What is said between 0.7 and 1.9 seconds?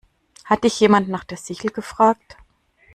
jemand nach der Sichel